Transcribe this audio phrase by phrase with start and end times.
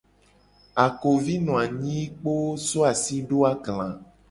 [0.85, 3.87] Akovi no anyi kpoo so asi do agla.